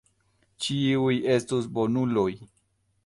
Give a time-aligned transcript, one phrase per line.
[0.67, 2.29] Ĉiuj estu bonuloj.